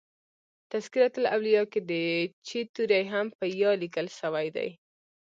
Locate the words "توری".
2.73-3.03